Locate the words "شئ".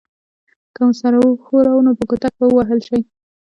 2.87-2.99